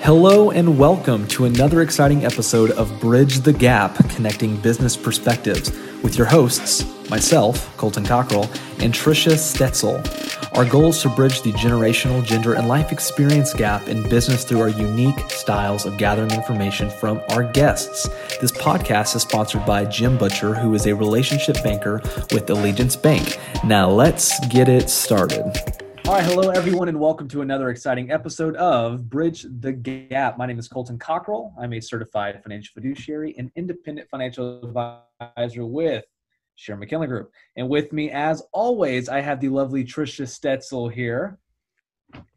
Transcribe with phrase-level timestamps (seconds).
[0.00, 5.70] Hello and welcome to another exciting episode of Bridge the Gap Connecting Business Perspectives
[6.02, 8.44] with your hosts, myself, Colton Cockrell,
[8.78, 9.98] and Tricia Stetzel.
[10.56, 14.60] Our goal is to bridge the generational, gender, and life experience gap in business through
[14.60, 18.08] our unique styles of gathering information from our guests.
[18.40, 22.00] This podcast is sponsored by Jim Butcher, who is a relationship banker
[22.32, 23.38] with Allegiance Bank.
[23.64, 25.52] Now let's get it started.
[26.08, 30.38] All right, hello everyone, and welcome to another exciting episode of Bridge the Gap.
[30.38, 31.52] My name is Colton Cockrell.
[31.60, 36.06] I'm a certified financial fiduciary and independent financial advisor with
[36.56, 37.30] Sharon McKinley Group.
[37.56, 41.38] And with me, as always, I have the lovely Tricia Stetzel here.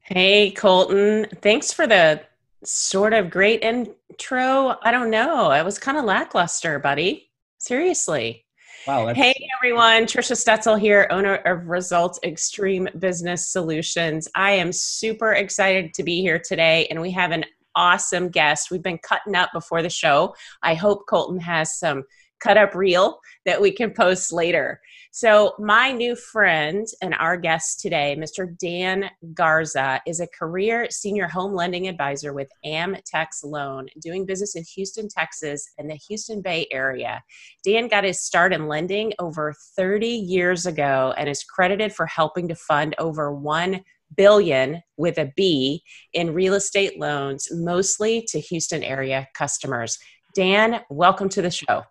[0.01, 1.27] Hey, Colton.
[1.41, 2.23] Thanks for the
[2.65, 4.75] sort of great intro.
[4.81, 5.45] I don't know.
[5.45, 7.31] I was kind of lackluster, buddy.
[7.57, 8.43] Seriously.
[8.87, 9.13] Wow.
[9.13, 10.05] hey, everyone.
[10.05, 14.27] Tricia Stetzel here, owner of Results Extreme Business Solutions.
[14.33, 18.71] I am super excited to be here today, and we have an awesome guest.
[18.71, 20.33] We've been cutting up before the show.
[20.63, 22.05] I hope Colton has some
[22.39, 24.81] cut up reel that we can post later.
[25.13, 28.57] So, my new friend and our guest today, Mr.
[28.57, 34.63] Dan Garza, is a career senior home lending advisor with Amtex Loan, doing business in
[34.73, 37.21] Houston, Texas, and the Houston Bay Area.
[37.65, 42.47] Dan got his start in lending over 30 years ago and is credited for helping
[42.47, 43.83] to fund over 1
[44.15, 49.99] billion with a B in real estate loans, mostly to Houston area customers.
[50.33, 51.83] Dan, welcome to the show.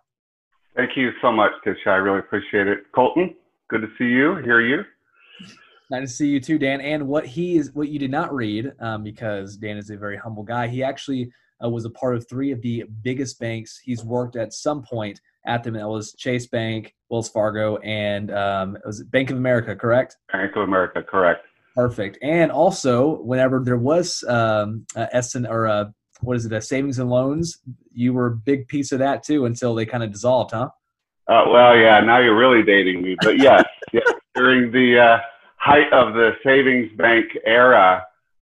[0.75, 1.87] Thank you so much, Tisha.
[1.87, 2.91] I really appreciate it.
[2.93, 3.35] Colton,
[3.69, 4.83] good to see you, hear you.
[5.89, 6.79] Nice to see you too, Dan.
[6.79, 10.15] And what he is, what you did not read, um, because Dan is a very
[10.15, 10.67] humble guy.
[10.69, 11.29] He actually
[11.63, 13.77] uh, was a part of three of the biggest banks.
[13.77, 15.75] He's worked at some point at them.
[15.75, 20.15] It was Chase Bank, Wells Fargo, and um, it was Bank of America, correct?
[20.31, 21.45] Bank of America, correct.
[21.75, 22.17] Perfect.
[22.21, 25.85] And also, whenever there was um, uh, S&L or uh,
[26.21, 27.59] what is it, a savings and loans.
[27.93, 30.69] You were a big piece of that too until they kind of dissolved, huh?
[31.27, 31.99] Uh, well, yeah.
[32.01, 33.63] Now you're really dating me, but yes,
[33.93, 34.07] yes.
[34.35, 35.17] During the uh,
[35.57, 38.03] height of the savings bank era,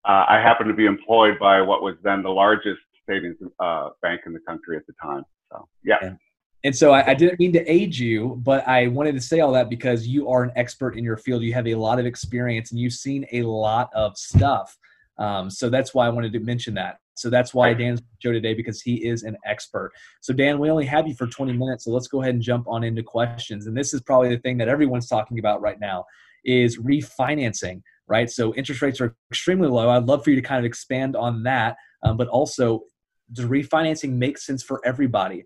[0.06, 4.22] uh, I happened to be employed by what was then the largest savings uh, bank
[4.26, 5.24] in the country at the time.
[5.52, 5.98] So, yeah.
[6.02, 6.18] And,
[6.66, 9.52] and so I, I, didn't mean to age you, but I wanted to say all
[9.54, 11.42] that because you are an expert in your field.
[11.44, 14.78] You have a lot of experience and you've seen a lot of stuff.
[15.18, 16.98] Um, so that's why I wanted to mention that.
[17.16, 19.92] So that's why Dan's show today because he is an expert.
[20.22, 22.68] So Dan, we only have you for 20 minutes, so let's go ahead and jump
[22.68, 23.68] on into questions.
[23.68, 26.06] And this is probably the thing that everyone's talking about right now
[26.44, 28.30] is refinancing, right?
[28.30, 29.90] So interest rates are extremely low.
[29.90, 32.84] I'd love for you to kind of expand on that, um, but also
[33.32, 35.46] does refinancing make sense for everybody?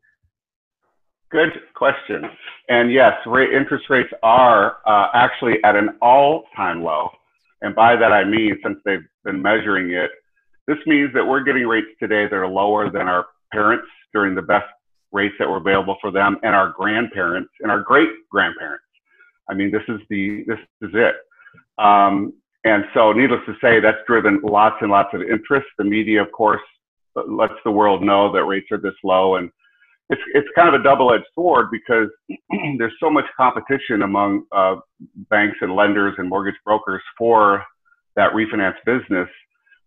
[1.29, 2.23] Good question.
[2.69, 7.09] And yes, rate, interest rates are uh, actually at an all-time low.
[7.61, 10.11] And by that I mean, since they've been measuring it
[10.67, 14.41] this means that we're getting rates today that are lower than our parents during the
[14.41, 14.65] best
[15.11, 18.83] rates that were available for them and our grandparents and our great grandparents.
[19.49, 21.15] I mean, this is the this is it.
[21.77, 22.33] Um,
[22.65, 25.67] and so, needless to say, that's driven lots and lots of interest.
[25.77, 26.61] The media, of course,
[27.15, 29.49] lets the world know that rates are this low, and
[30.09, 32.09] it's it's kind of a double-edged sword because
[32.77, 34.75] there's so much competition among uh,
[35.29, 37.63] banks and lenders and mortgage brokers for
[38.17, 39.29] that refinance business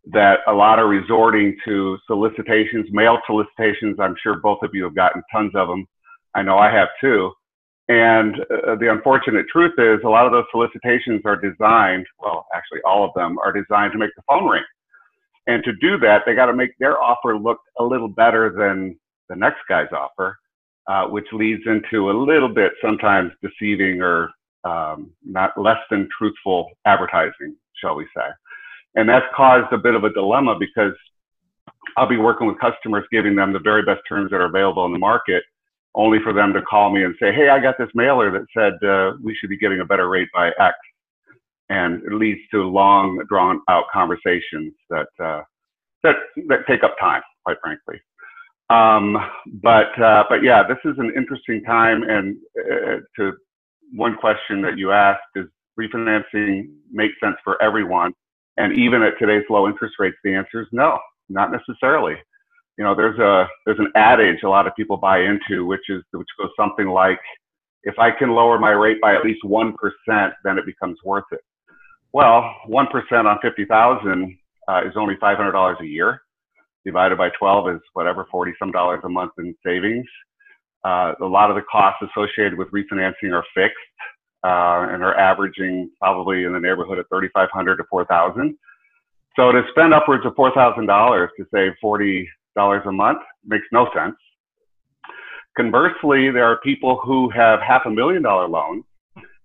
[0.06, 3.98] that a lot are resorting to solicitations, mail solicitations.
[4.00, 5.86] I'm sure both of you have gotten tons of them.
[6.34, 7.32] I know I have too.
[7.88, 12.78] And uh, the unfortunate truth is, a lot of those solicitations are designed, well, actually,
[12.84, 14.62] all of them are designed to make the phone ring.
[15.48, 18.96] And to do that, they got to make their offer look a little better than
[19.28, 20.38] the next guy's offer,
[20.86, 24.30] uh, which leads into a little bit sometimes deceiving or
[24.62, 28.28] um, not less than truthful advertising, shall we say.
[28.94, 30.94] And that's caused a bit of a dilemma because
[31.96, 34.92] I'll be working with customers, giving them the very best terms that are available in
[34.92, 35.42] the market,
[35.94, 38.86] only for them to call me and say, Hey, I got this mailer that said
[38.86, 40.76] uh, we should be getting a better rate by X.
[41.68, 45.42] And it leads to long, drawn out conversations that, uh,
[46.02, 46.16] that,
[46.48, 48.00] that take up time, quite frankly.
[48.70, 49.16] Um,
[49.62, 52.02] but, uh, but yeah, this is an interesting time.
[52.02, 53.32] And uh, to
[53.92, 55.46] one question that you asked is
[55.78, 58.12] refinancing make sense for everyone?
[58.56, 60.98] And even at today's low interest rates, the answer is no,
[61.28, 62.16] not necessarily.
[62.78, 66.02] You know, there's a there's an adage a lot of people buy into, which is
[66.12, 67.20] which goes something like,
[67.82, 71.24] if I can lower my rate by at least one percent, then it becomes worth
[71.32, 71.40] it.
[72.12, 74.36] Well, one percent on fifty thousand
[74.68, 76.22] uh, is only five hundred dollars a year.
[76.84, 80.06] Divided by twelve is whatever forty some dollars a month in savings.
[80.82, 83.76] Uh, a lot of the costs associated with refinancing are fixed
[84.44, 88.56] uh, and are averaging probably in the neighborhood of 3,500 to 4,000.
[89.36, 92.26] So to spend upwards of $4,000 to save $40
[92.86, 94.16] a month makes no sense.
[95.56, 98.84] Conversely, there are people who have half a million dollar loans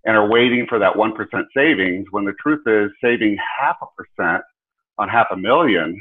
[0.04, 1.12] and are waiting for that 1%
[1.54, 4.42] savings when the truth is saving half a percent
[4.98, 5.98] on half a million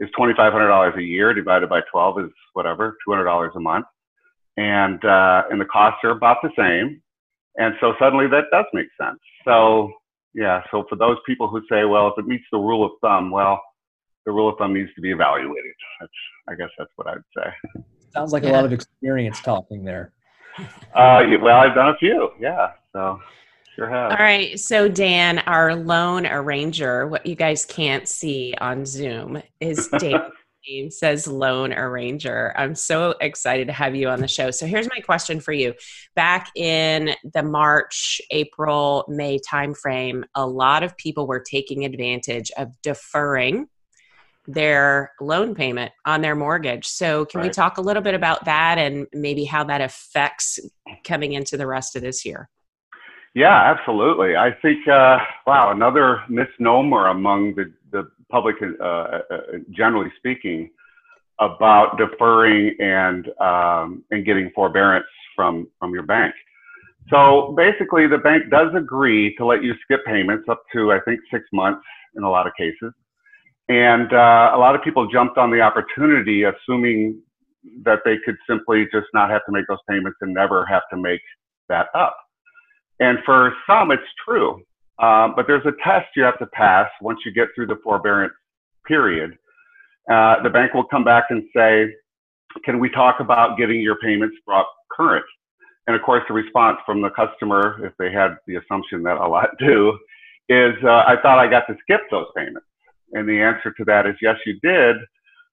[0.00, 3.86] is $2,500 a year divided by 12 is whatever, $200 a month.
[4.56, 7.02] And, uh, and the costs are about the same.
[7.56, 9.18] And so suddenly that does make sense.
[9.44, 9.92] So
[10.34, 13.30] yeah, so for those people who say, well, if it meets the rule of thumb,
[13.30, 13.60] well,
[14.24, 15.72] the rule of thumb needs to be evaluated.
[16.00, 16.12] That's,
[16.48, 17.82] I guess that's what I would say.
[18.14, 18.50] Sounds like yeah.
[18.50, 20.12] a lot of experience talking there.
[20.94, 22.28] Uh, well, I've done a few.
[22.38, 22.72] Yeah.
[22.92, 23.18] So
[23.74, 24.10] sure have.
[24.10, 24.60] All right.
[24.60, 30.20] So Dan, our loan arranger, what you guys can't see on Zoom is Dan
[30.68, 32.52] name says loan arranger.
[32.56, 34.50] I'm so excited to have you on the show.
[34.50, 35.74] So here's my question for you.
[36.14, 42.70] Back in the March, April, May timeframe, a lot of people were taking advantage of
[42.82, 43.68] deferring
[44.48, 46.86] their loan payment on their mortgage.
[46.86, 47.46] So can right.
[47.46, 50.58] we talk a little bit about that and maybe how that affects
[51.04, 52.48] coming into the rest of this year?
[53.34, 54.36] Yeah, absolutely.
[54.36, 57.81] I think, uh, wow, another misnomer among the, the
[58.32, 59.20] public, uh, uh,
[59.70, 60.70] generally speaking,
[61.38, 65.06] about deferring and um, and getting forbearance
[65.36, 66.34] from from your bank.
[67.10, 71.20] So basically, the bank does agree to let you skip payments up to I think
[71.32, 71.84] six months
[72.16, 72.92] in a lot of cases,
[73.68, 77.22] and uh, a lot of people jumped on the opportunity, assuming
[77.84, 80.96] that they could simply just not have to make those payments and never have to
[80.96, 81.20] make
[81.68, 82.16] that up.
[82.98, 84.62] And for some, it's true.
[85.02, 88.32] Um, but there's a test you have to pass once you get through the forbearance
[88.86, 89.36] period.
[90.10, 91.92] Uh, the bank will come back and say,
[92.64, 95.24] can we talk about getting your payments brought current?
[95.86, 99.26] And of course, the response from the customer, if they had the assumption that a
[99.26, 99.98] lot do,
[100.48, 102.66] is uh, I thought I got to skip those payments.
[103.12, 104.96] And the answer to that is yes, you did.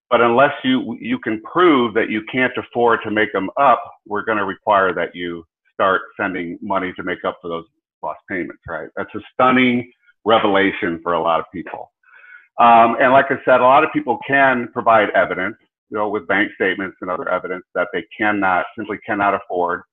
[0.10, 4.25] But unless you you can prove that you can't afford to make them up, we're
[4.25, 7.66] going to require that you start sending money to make up for those
[8.04, 8.90] lost payments, right?
[8.96, 9.92] That's a stunning
[10.25, 11.92] revelation for a lot of people.
[12.60, 15.56] Um, and like I said, a lot of people can provide evidence,
[15.90, 19.84] you know, with bank statements and other evidence that they cannot, simply cannot afford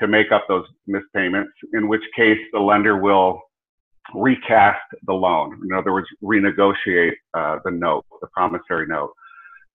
[0.00, 3.40] to make up those missed payments, in which case the lender will
[4.14, 5.60] recast the loan.
[5.64, 9.12] In other words, renegotiate uh, the note, the promissory note.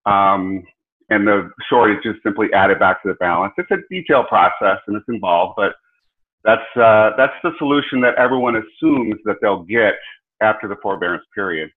[0.06, 0.64] Um,
[1.10, 3.54] and the shortage is simply added back to the balance.
[3.58, 5.74] It's a detailed process and it's involved, but
[6.48, 9.96] that's uh, that's the solution that everyone assumes that they'll get
[10.42, 11.70] after the forbearance period.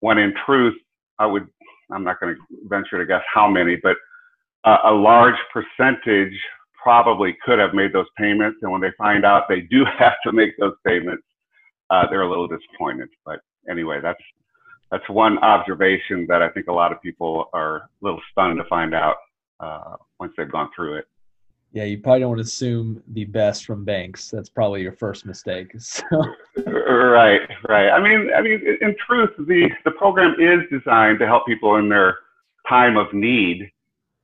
[0.00, 0.74] When in truth,
[1.18, 1.46] I would
[1.92, 3.96] I'm not going to venture to guess how many, but
[4.64, 6.32] uh, a large percentage
[6.82, 10.32] probably could have made those payments, and when they find out they do have to
[10.32, 11.22] make those payments,
[11.90, 13.10] uh, they're a little disappointed.
[13.26, 13.40] But
[13.70, 14.22] anyway, that's
[14.90, 18.64] that's one observation that I think a lot of people are a little stunned to
[18.64, 19.16] find out
[19.60, 21.04] uh, once they've gone through it.
[21.76, 24.30] Yeah, you probably don't want to assume the best from banks.
[24.30, 25.72] That's probably your first mistake.
[25.78, 26.24] So.
[26.66, 27.90] right, right.
[27.90, 31.90] I mean, I mean, in truth, the the program is designed to help people in
[31.90, 32.16] their
[32.66, 33.70] time of need.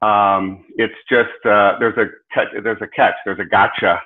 [0.00, 4.00] Um, it's just uh, there's a catch, there's a catch, there's a gotcha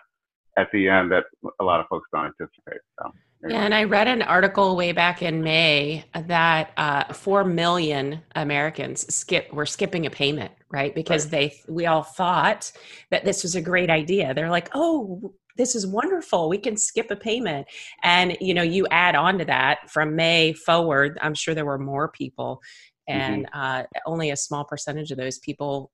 [0.56, 1.26] at the end that
[1.60, 2.80] a lot of folks don't anticipate.
[2.98, 3.12] So.
[3.48, 9.14] Yeah, and I read an article way back in May that uh, four million Americans
[9.14, 10.94] skip were skipping a payment, right?
[10.94, 11.50] Because right.
[11.66, 12.70] they we all thought
[13.10, 14.34] that this was a great idea.
[14.34, 16.50] They're like, oh, this is wonderful.
[16.50, 17.66] We can skip a payment,
[18.02, 21.18] and you know, you add on to that from May forward.
[21.22, 22.60] I'm sure there were more people,
[23.08, 23.60] and mm-hmm.
[23.60, 25.90] uh, only a small percentage of those people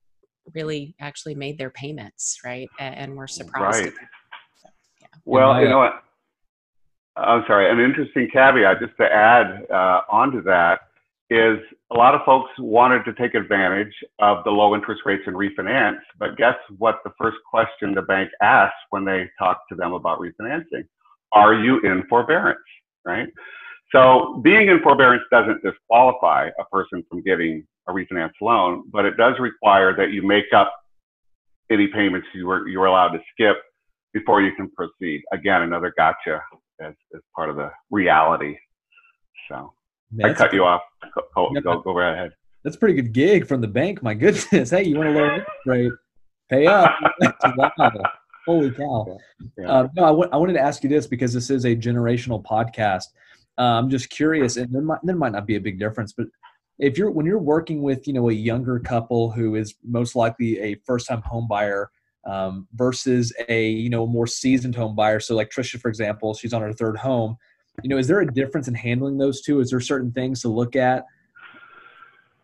[0.53, 2.69] really actually made their payments, right?
[2.81, 3.85] And, and were surprised.
[3.85, 3.93] Right.
[4.61, 4.69] So,
[5.01, 5.07] yeah.
[5.25, 6.03] Well, you know what
[7.17, 10.81] I'm sorry, an interesting caveat just to add uh, onto that
[11.33, 11.59] is
[11.91, 15.99] a lot of folks wanted to take advantage of the low interest rates and refinance,
[16.19, 20.19] but guess what the first question the bank asks when they talk to them about
[20.19, 20.85] refinancing?
[21.33, 22.59] Are you in forbearance,
[23.07, 23.29] right?
[23.95, 29.17] So being in forbearance doesn't disqualify a person from getting a refinance loan, but it
[29.17, 30.73] does require that you make up
[31.71, 33.57] any payments you were, you were allowed to skip
[34.13, 35.23] before you can proceed.
[35.33, 36.43] Again, another gotcha
[36.81, 38.57] as, as part of the reality.
[39.49, 39.73] So
[40.25, 40.83] I cut you off.
[41.35, 42.33] Go, go, go right ahead.
[42.65, 44.03] That's a pretty good gig from the bank.
[44.03, 44.71] My goodness.
[44.71, 45.91] Hey, you want to learn right?
[46.49, 46.93] Pay up.
[47.57, 47.91] wow.
[48.47, 49.19] Holy cow.
[49.59, 49.71] Yeah.
[49.71, 52.43] Uh, no, I, w- I wanted to ask you this because this is a generational
[52.43, 53.05] podcast.
[53.59, 56.27] Uh, I'm just curious, and there might, there might not be a big difference, but
[56.79, 60.59] if you're when you're working with you know a younger couple who is most likely
[60.61, 61.91] a first time home buyer
[62.27, 65.21] um, versus a you know more seasoned home buyer.
[65.21, 67.37] So like Tricia, for example, she's on her third home.
[67.83, 69.61] You know, is there a difference in handling those two?
[69.61, 71.05] Is there certain things to look at?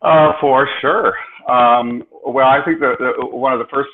[0.01, 1.15] Uh, for sure.
[1.49, 2.97] Um, well, I think that
[3.33, 3.91] one of the first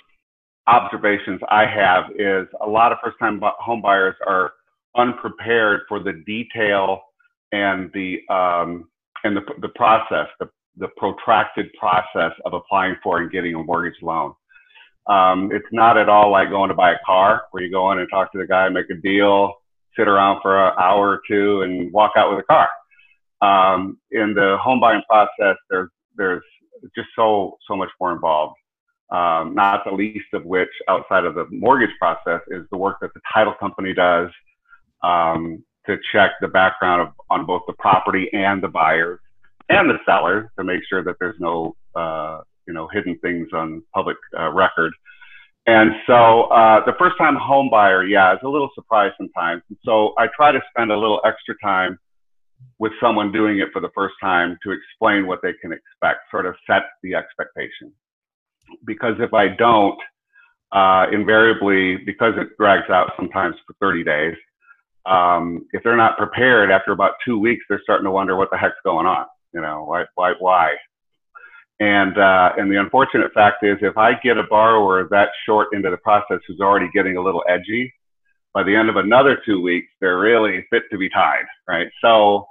[0.67, 4.53] observations I have is a lot of first-time home buyers are
[4.97, 7.01] unprepared for the detail
[7.53, 8.89] and the um,
[9.25, 14.01] and the, the process, the, the protracted process of applying for and getting a mortgage
[14.03, 14.35] loan.
[15.07, 17.99] Um, it's not at all like going to buy a car where you go in
[17.99, 19.55] and talk to the guy, and make a deal,
[19.97, 22.69] sit around for an hour or two, and walk out with a car.
[23.41, 26.43] Um, in the home buying process, there's there's
[26.97, 28.57] just so so much more involved.
[29.11, 33.13] Um, not the least of which, outside of the mortgage process, is the work that
[33.15, 34.31] the title company does
[35.03, 39.21] um, to check the background of, on both the property and the buyers
[39.69, 43.83] and the sellers to make sure that there's no uh, you know hidden things on
[43.95, 44.93] public uh, record.
[45.67, 49.63] And so uh, the first time home buyer, yeah, is a little surprised sometimes.
[49.69, 51.99] And so I try to spend a little extra time
[52.79, 56.45] with someone doing it for the first time to explain what they can expect, sort
[56.45, 57.93] of set the expectation.
[58.85, 59.99] Because if I don't,
[60.73, 64.37] uh, invariably, because it drags out sometimes for 30 days,
[65.07, 68.57] um, if they're not prepared after about two weeks, they're starting to wonder what the
[68.57, 69.27] heck's going on.
[69.53, 70.75] You know, why, why, why?
[71.81, 75.91] And uh, and the unfortunate fact is, if I get a borrower that short into
[75.91, 77.93] the process who's already getting a little edgy,
[78.53, 81.89] by the end of another two weeks, they're really fit to be tied, right?
[82.01, 82.47] So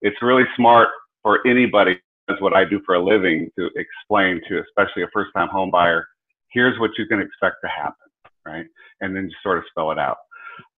[0.00, 0.88] it's really smart
[1.22, 5.48] for anybody that's what I do for a living to explain to, especially a first-time
[5.48, 6.06] home buyer,
[6.50, 7.94] here's what you can expect to happen,
[8.46, 8.66] right?
[9.00, 10.16] And then just sort of spell it out.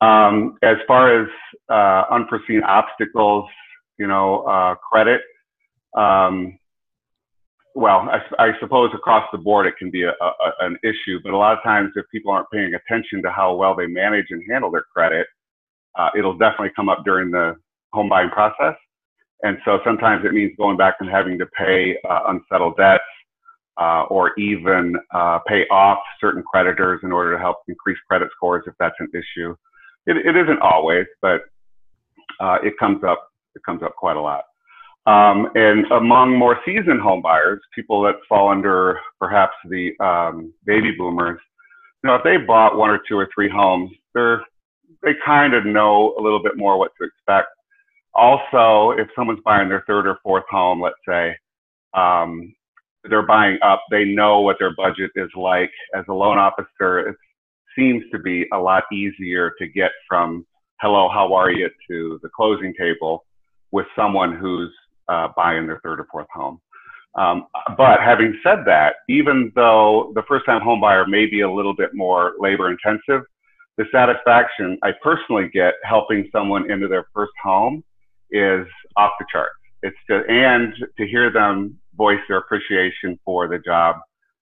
[0.01, 1.29] Um, as far as
[1.69, 3.49] uh, unforeseen obstacles,
[3.99, 5.21] you know, uh, credit.
[5.97, 6.59] Um,
[7.75, 11.33] well, I, I, suppose across the board it can be a, a, an issue, but
[11.33, 14.43] a lot of times if people aren't paying attention to how well they manage and
[14.49, 15.27] handle their credit,
[15.99, 17.57] uh, it'll definitely come up during the
[17.93, 18.75] home buying process.
[19.43, 23.03] And so sometimes it means going back and having to pay uh, unsettled debts
[23.81, 28.65] uh, or even uh, pay off certain creditors in order to help increase credit scores
[28.67, 29.55] if that's an issue.
[30.07, 31.43] It, it isn't always, but
[32.41, 33.29] uh, it comes up.
[33.55, 34.45] It comes up quite a lot.
[35.07, 40.93] Um, and among more seasoned home buyers, people that fall under perhaps the um, baby
[40.97, 41.41] boomers,
[42.03, 44.43] you know, if they bought one or two or three homes, they're
[45.03, 47.49] they kind of know a little bit more what to expect.
[48.15, 51.37] Also, if someone's buying their third or fourth home, let's say,
[51.93, 52.55] um,
[53.11, 55.71] they're buying up, they know what their budget is like.
[55.95, 57.17] As a loan officer, it
[57.77, 60.47] seems to be a lot easier to get from
[60.81, 63.25] hello, how are you to the closing table
[63.73, 64.71] with someone who's
[65.09, 66.61] uh, buying their third or fourth home.
[67.17, 67.47] Um,
[67.77, 71.75] but having said that, even though the first time home buyer may be a little
[71.75, 73.25] bit more labor intensive,
[73.77, 77.85] the satisfaction I personally get helping someone into their first home
[78.31, 79.55] is off the charts.
[79.83, 83.97] It's just, and to hear them voice their appreciation for the job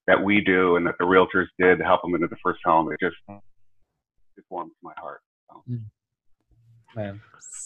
[0.06, 2.90] that we do and that the realtors did to help them into the first home,
[2.92, 5.20] it just, it warms my heart.
[5.48, 5.62] So.
[5.70, 5.84] Mm.
[6.94, 7.20] Man.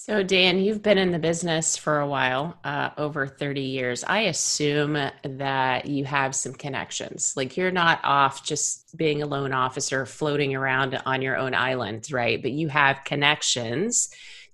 [0.06, 4.04] So, Dan, you've been in the business for a while, uh, over 30 years.
[4.04, 4.92] I assume
[5.24, 7.32] that you have some connections.
[7.36, 12.06] Like you're not off just being a loan officer floating around on your own island,
[12.12, 12.40] right?
[12.40, 14.08] But you have connections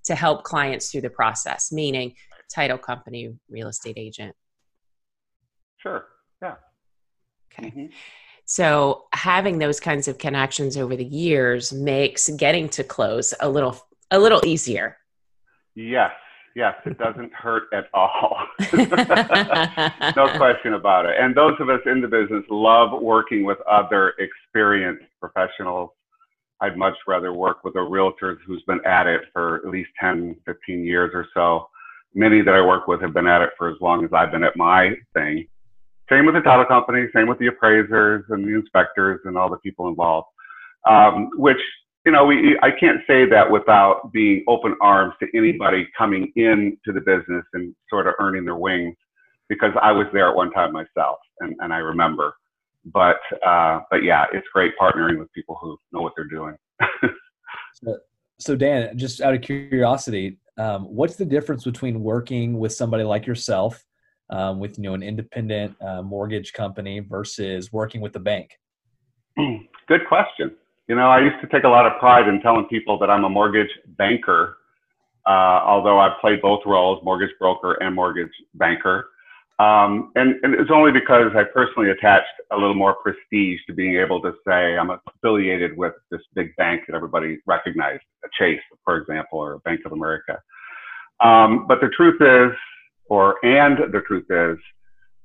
[0.05, 2.15] to help clients through the process, meaning
[2.49, 4.35] title company, real estate agent.
[5.77, 6.05] Sure.
[6.41, 6.55] Yeah.
[7.53, 7.69] Okay.
[7.69, 7.85] Mm-hmm.
[8.45, 13.79] So having those kinds of connections over the years makes getting to close a little
[14.13, 14.97] a little easier.
[15.75, 16.11] Yes,
[16.55, 18.37] yes, it doesn't hurt at all.
[20.15, 21.15] no question about it.
[21.19, 25.89] And those of us in the business love working with other experienced professionals.
[26.61, 30.37] I'd much rather work with a realtor who's been at it for at least 10,
[30.45, 31.67] 15 years or so.
[32.13, 34.43] Many that I work with have been at it for as long as I've been
[34.43, 35.47] at my thing.
[36.09, 39.57] Same with the title company, same with the appraisers and the inspectors and all the
[39.57, 40.27] people involved,
[40.87, 41.57] um, which
[42.05, 46.91] you know, we, I can't say that without being open arms to anybody coming into
[46.93, 48.95] the business and sort of earning their wings
[49.47, 52.33] because I was there at one time myself and, and I remember.
[52.85, 56.55] But, uh, but yeah, it's great partnering with people who know what they're doing.
[57.73, 57.97] so,
[58.39, 63.25] so, Dan, just out of curiosity, um, what's the difference between working with somebody like
[63.25, 63.81] yourself,
[64.29, 68.51] um, with you know an independent uh, mortgage company versus working with the bank?
[69.87, 70.55] Good question.
[70.87, 73.23] You know, I used to take a lot of pride in telling people that I'm
[73.23, 74.57] a mortgage banker,
[75.25, 79.09] uh, although I've played both roles, mortgage broker and mortgage banker.
[79.59, 83.95] Um, and, and it's only because I personally attached a little more prestige to being
[83.95, 88.97] able to say I'm affiliated with this big bank that everybody recognized, a Chase, for
[88.97, 90.41] example, or Bank of America.
[91.23, 92.51] Um, but the truth is,
[93.05, 94.57] or and the truth is,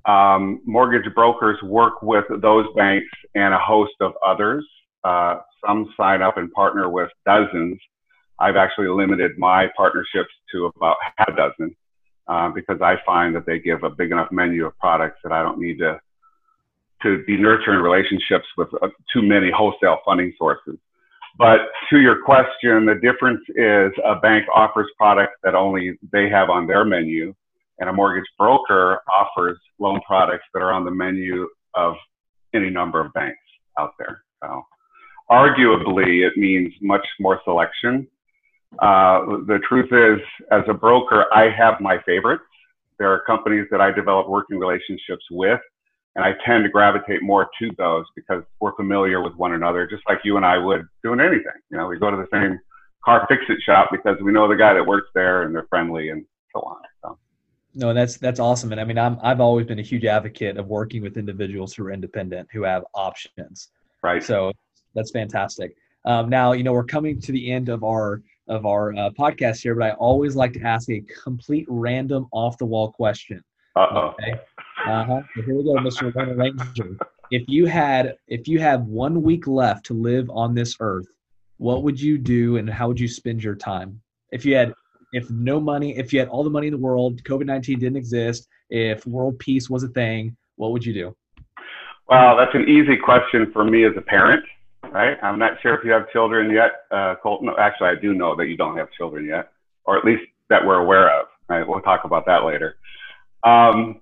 [0.05, 4.65] um, mortgage brokers work with those banks and a host of others.
[5.03, 7.79] Uh, some sign up and partner with dozens.
[8.39, 11.75] I've actually limited my partnerships to about half a dozen
[12.27, 15.41] uh, because I find that they give a big enough menu of products that I
[15.43, 15.99] don't need to
[17.03, 20.75] to be nurturing relationships with uh, too many wholesale funding sources.
[21.37, 26.49] But to your question, the difference is a bank offers products that only they have
[26.49, 27.33] on their menu,
[27.79, 31.95] and a mortgage broker offers loan products that are on the menu of
[32.53, 33.39] any number of banks
[35.31, 38.07] arguably, it means much more selection.
[38.79, 40.19] Uh, the truth is,
[40.51, 42.43] as a broker, I have my favorites.
[42.97, 45.61] There are companies that I develop working relationships with
[46.15, 50.03] and I tend to gravitate more to those because we're familiar with one another, just
[50.07, 51.45] like you and I would doing anything.
[51.69, 52.59] You know, we go to the same
[53.05, 56.09] car fix it shop because we know the guy that works there and they're friendly
[56.09, 56.77] and so on.
[57.01, 57.17] So.
[57.75, 60.67] No, that's that's awesome, and I mean, I'm I've always been a huge advocate of
[60.67, 63.69] working with individuals who are independent, who have options.
[64.01, 64.23] Right.
[64.23, 64.51] So
[64.95, 65.75] that's fantastic.
[66.05, 69.61] Um, now, you know, we're coming to the end of our of our uh, podcast
[69.61, 73.43] here, but I always like to ask a complete random off the wall question.
[73.75, 74.15] Uh oh.
[74.19, 74.33] Okay?
[74.87, 75.21] Uh-huh.
[75.35, 76.13] So here we go, Mr.
[76.35, 76.97] Ranger.
[77.31, 81.05] If you had if you had one week left to live on this earth,
[81.57, 84.01] what would you do and how would you spend your time?
[84.31, 84.73] If you had
[85.13, 87.97] if no money, if you had all the money in the world, COVID nineteen didn't
[87.97, 91.15] exist, if world peace was a thing, what would you do?
[92.07, 94.43] Well, that's an easy question for me as a parent,
[94.91, 95.17] right?
[95.21, 97.49] I'm not sure if you have children yet, uh, Colton.
[97.59, 99.51] Actually, I do know that you don't have children yet,
[99.85, 101.27] or at least that we're aware of.
[101.47, 101.67] Right?
[101.67, 102.75] We'll talk about that later.
[103.43, 103.99] Um,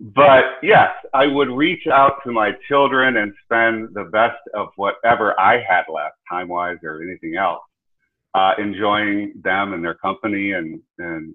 [0.00, 5.38] but yes, I would reach out to my children and spend the best of whatever
[5.40, 7.62] I had left, time wise or anything else,
[8.34, 11.34] uh, enjoying them and their company and, and,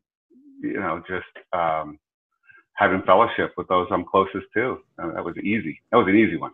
[0.62, 2.00] you know, just, um,
[2.76, 4.80] having fellowship with those I'm closest to.
[4.98, 5.80] Uh, that was easy.
[5.92, 6.52] That was an easy one.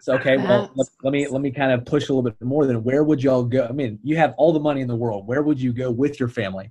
[0.00, 2.66] So, okay, well, let, let, me let me kind of push a little bit more.
[2.66, 3.66] Then, where would y'all go?
[3.68, 5.26] I mean, you have all the money in the world.
[5.26, 6.70] Where would you go with your family?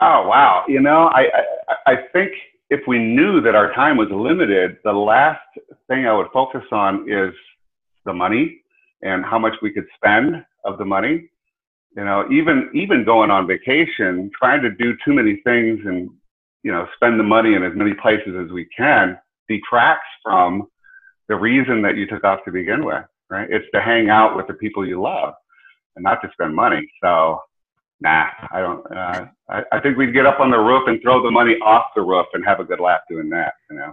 [0.00, 0.64] Oh wow!
[0.68, 1.26] You know, I
[1.68, 2.32] I, I think
[2.70, 5.40] if we knew that our time was limited, the last
[5.88, 7.32] thing I would focus on is
[8.04, 8.60] the money
[9.02, 11.30] and how much we could spend of the money.
[11.96, 16.10] You know, even even going on vacation, trying to do too many things and
[16.62, 19.16] you know spend the money in as many places as we can
[19.48, 20.66] detracts from
[21.28, 23.04] the reason that you took off to begin with.
[23.30, 23.48] Right?
[23.50, 25.34] It's to hang out with the people you love
[25.96, 26.86] and not to spend money.
[27.02, 27.40] So
[28.00, 28.96] nah, I don't.
[28.96, 31.86] Uh, I, I, think we'd get up on the roof and throw the money off
[31.96, 33.54] the roof and have a good laugh doing that.
[33.70, 33.92] You know.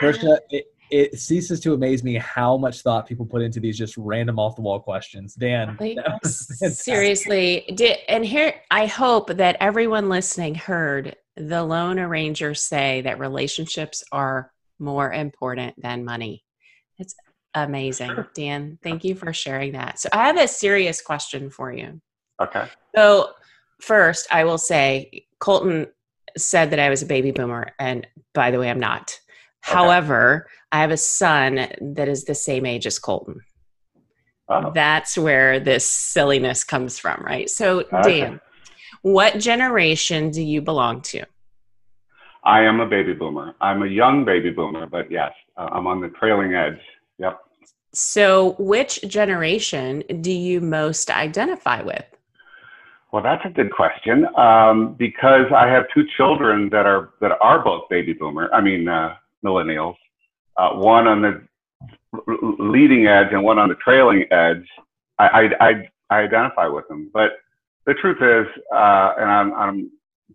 [0.00, 3.96] Tricia, it, it ceases to amaze me how much thought people put into these just
[3.96, 5.34] random off the wall questions.
[5.34, 12.54] Dan, like, seriously, did, and here I hope that everyone listening heard the loan arranger
[12.54, 16.43] say that relationships are more important than money.
[16.98, 17.14] It's
[17.54, 18.78] amazing, Dan.
[18.82, 19.98] Thank you for sharing that.
[19.98, 22.00] So I have a serious question for you.
[22.40, 22.66] Okay.
[22.96, 23.30] So,
[23.80, 25.86] first, I will say Colton
[26.36, 27.72] said that I was a baby boomer.
[27.78, 29.18] And by the way, I'm not.
[29.66, 29.74] Okay.
[29.76, 33.40] However, I have a son that is the same age as Colton.
[34.48, 34.72] Oh.
[34.74, 37.48] That's where this silliness comes from, right?
[37.48, 38.20] So, okay.
[38.20, 38.40] Dan,
[39.02, 41.24] what generation do you belong to?
[42.44, 43.54] I am a baby boomer.
[43.60, 46.78] I'm a young baby boomer, but yes, uh, I'm on the trailing edge.
[47.18, 47.40] Yep.
[47.92, 52.04] So, which generation do you most identify with?
[53.12, 57.62] Well, that's a good question um, because I have two children that are that are
[57.62, 58.50] both baby boomer.
[58.52, 59.14] I mean uh,
[59.44, 59.94] millennials.
[60.56, 61.40] Uh, one on the
[62.58, 64.66] leading edge and one on the trailing edge.
[65.18, 67.32] I, I, I, I identify with them, but
[67.86, 69.90] the truth is, uh, and I'm, I'm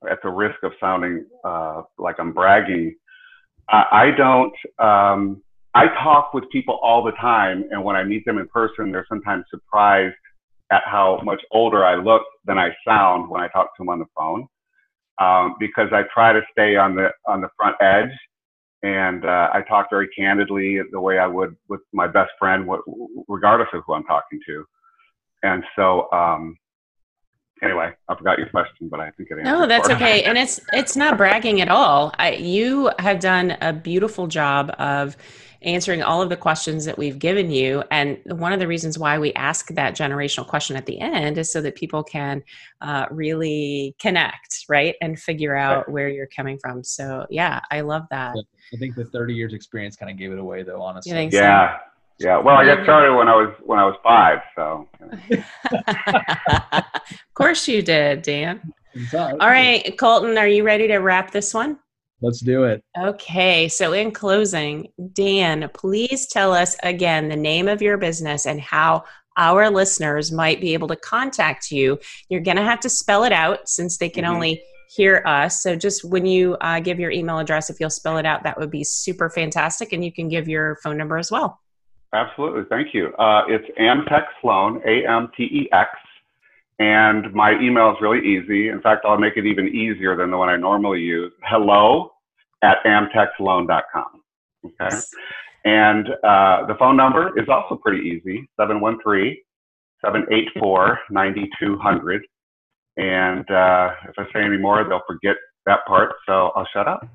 [0.09, 2.95] at the risk of sounding uh, like I'm bragging.
[3.71, 4.53] I, don't.
[4.79, 5.41] Um,
[5.75, 9.05] I talk with people all the time, and when I meet them in person, they're
[9.07, 10.15] sometimes surprised
[10.71, 13.99] at how much older I look than I sound when I talk to them on
[13.99, 14.47] the phone,
[15.19, 18.11] um, because I try to stay on the on the front edge,
[18.83, 22.67] and uh, I talk very candidly the way I would with my best friend,
[23.27, 24.65] regardless of who I'm talking to.
[25.43, 26.57] And so, um,
[27.61, 29.51] anyway, I forgot your question, but I think it answered.
[29.51, 32.13] No, that's okay, and it's it's not bragging at all.
[32.17, 35.17] I, you have done a beautiful job of
[35.61, 37.83] answering all of the questions that we've given you.
[37.91, 41.51] And one of the reasons why we ask that generational question at the end is
[41.51, 42.43] so that people can
[42.81, 44.95] uh, really connect, right?
[45.01, 45.89] And figure out right.
[45.89, 46.83] where you're coming from.
[46.83, 48.35] So, yeah, I love that.
[48.73, 51.29] I think the 30 years experience kind of gave it away, though, honestly.
[51.31, 51.77] yeah.
[51.77, 51.83] So?
[52.19, 54.87] Yeah, well, I got started when I was when I was five, so.
[57.01, 58.73] of course you did, Dan.
[59.13, 61.79] All right, Colton, are you ready to wrap this one?
[62.21, 62.83] Let's do it.
[62.97, 68.59] Okay, so in closing, Dan, please tell us again the name of your business and
[68.59, 69.05] how
[69.37, 71.97] our listeners might be able to contact you.
[72.27, 74.33] You're going to have to spell it out since they can mm-hmm.
[74.33, 75.63] only hear us.
[75.63, 78.59] So just when you uh, give your email address, if you'll spell it out, that
[78.59, 79.93] would be super fantastic.
[79.93, 81.61] And you can give your phone number as well.
[82.13, 82.63] Absolutely.
[82.69, 83.13] Thank you.
[83.15, 85.89] Uh, it's Amtex Loan, A M T E X.
[86.79, 88.69] And my email is really easy.
[88.69, 91.33] In fact, I'll make it even easier than the one I normally use.
[91.43, 92.13] Hello
[92.63, 94.23] at amtexloan.com.
[94.65, 94.95] Okay.
[95.65, 99.35] And uh, the phone number is also pretty easy 713
[100.03, 102.21] 784 9200.
[102.97, 106.13] And uh, if I say any more, they'll forget that part.
[106.25, 107.07] So I'll shut up.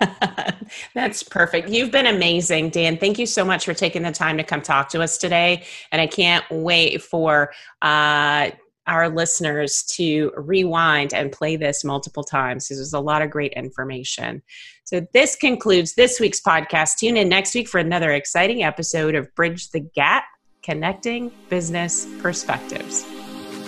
[0.94, 1.68] That's perfect.
[1.68, 2.98] You've been amazing, Dan.
[2.98, 5.64] Thank you so much for taking the time to come talk to us today.
[5.92, 7.52] And I can't wait for
[7.82, 8.50] uh,
[8.86, 13.52] our listeners to rewind and play this multiple times because there's a lot of great
[13.52, 14.42] information.
[14.84, 16.98] So, this concludes this week's podcast.
[16.98, 20.24] Tune in next week for another exciting episode of Bridge the Gap
[20.62, 23.13] Connecting Business Perspectives.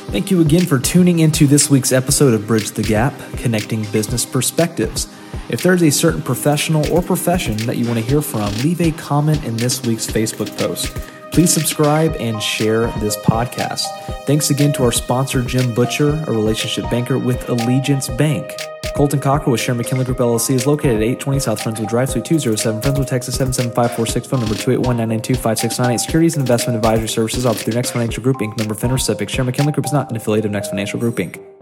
[0.09, 4.25] Thank you again for tuning into this week's episode of Bridge the Gap Connecting Business
[4.25, 5.09] Perspectives.
[5.49, 8.93] If there's a certain professional or profession that you want to hear from, leave a
[8.93, 10.95] comment in this week's Facebook post.
[11.33, 13.83] Please subscribe and share this podcast.
[14.27, 18.55] Thanks again to our sponsor, Jim Butcher, a relationship banker with Allegiance Bank.
[18.97, 22.25] Colton Cockrell with Sharon McKinley Group LLC is located at 820 South Friendswood Drive, Suite
[22.25, 26.01] 207, Friendswood, Texas 77546, phone number 281-992-5698.
[26.01, 29.29] Securities and investment advisory services offered through Next Financial Group Inc., member FINRA SIPC.
[29.29, 31.56] Sharon McKinley Group is not an affiliate of Next Financial Group Inc.